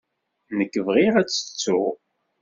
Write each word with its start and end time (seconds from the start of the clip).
Nekk 0.57 0.73
bɣiɣ 0.87 1.13
ad 1.17 1.27
tt-ttuɣ. 1.29 1.93